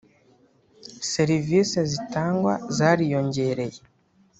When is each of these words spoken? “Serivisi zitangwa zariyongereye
“Serivisi 1.11 1.77
zitangwa 1.91 2.53
zariyongereye 2.77 3.79